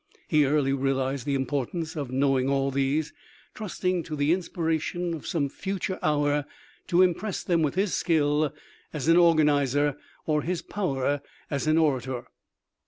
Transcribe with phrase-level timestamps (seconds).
[0.27, 3.13] He early realized the importance of know ing all these,
[3.53, 6.45] trusting to the inspiration of some future hour
[6.87, 8.51] to impress them with his skill
[8.93, 9.95] as an organizer
[10.25, 12.25] or his power as an orator.